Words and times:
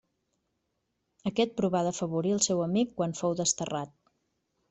Aquest 1.31 1.53
provà 1.59 1.83
d'afavorir 1.89 2.33
al 2.37 2.41
seu 2.47 2.63
amic 2.67 2.97
quan 3.01 3.15
fou 3.23 3.39
desterrat. 3.43 3.95